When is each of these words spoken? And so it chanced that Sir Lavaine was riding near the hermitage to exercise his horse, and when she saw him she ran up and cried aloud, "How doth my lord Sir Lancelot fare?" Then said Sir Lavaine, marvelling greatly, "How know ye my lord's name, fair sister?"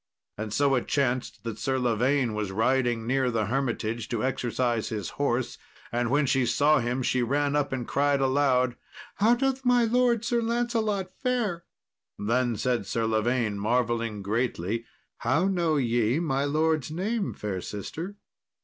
And 0.35 0.51
so 0.51 0.73
it 0.73 0.87
chanced 0.87 1.43
that 1.43 1.59
Sir 1.59 1.77
Lavaine 1.77 2.33
was 2.33 2.51
riding 2.51 3.05
near 3.05 3.29
the 3.29 3.45
hermitage 3.45 4.09
to 4.09 4.23
exercise 4.23 4.89
his 4.89 5.09
horse, 5.21 5.59
and 5.91 6.09
when 6.09 6.25
she 6.25 6.43
saw 6.43 6.79
him 6.79 7.03
she 7.03 7.21
ran 7.21 7.55
up 7.55 7.71
and 7.71 7.87
cried 7.87 8.19
aloud, 8.19 8.75
"How 9.17 9.35
doth 9.35 9.63
my 9.63 9.83
lord 9.85 10.25
Sir 10.25 10.41
Lancelot 10.41 11.11
fare?" 11.21 11.65
Then 12.17 12.55
said 12.55 12.87
Sir 12.87 13.05
Lavaine, 13.05 13.59
marvelling 13.59 14.23
greatly, 14.23 14.85
"How 15.17 15.47
know 15.47 15.77
ye 15.77 16.19
my 16.19 16.45
lord's 16.45 16.89
name, 16.89 17.35
fair 17.35 17.61
sister?" 17.61 18.15